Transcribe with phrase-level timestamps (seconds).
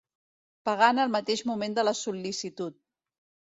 [0.69, 2.83] Pagar en el mateix moment de la sol·licitud.